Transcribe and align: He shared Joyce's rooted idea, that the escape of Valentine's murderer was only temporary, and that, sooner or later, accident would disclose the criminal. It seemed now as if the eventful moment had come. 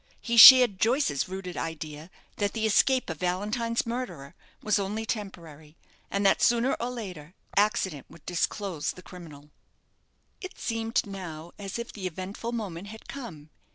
He 0.19 0.35
shared 0.35 0.79
Joyce's 0.79 1.29
rooted 1.29 1.55
idea, 1.55 2.09
that 2.37 2.53
the 2.53 2.65
escape 2.65 3.07
of 3.11 3.19
Valentine's 3.19 3.85
murderer 3.85 4.33
was 4.63 4.79
only 4.79 5.05
temporary, 5.05 5.77
and 6.09 6.25
that, 6.25 6.41
sooner 6.41 6.73
or 6.79 6.89
later, 6.89 7.35
accident 7.55 8.07
would 8.09 8.25
disclose 8.25 8.93
the 8.93 9.03
criminal. 9.03 9.51
It 10.41 10.57
seemed 10.57 11.05
now 11.05 11.51
as 11.59 11.77
if 11.77 11.93
the 11.93 12.07
eventful 12.07 12.51
moment 12.51 12.87
had 12.87 13.07
come. 13.07 13.51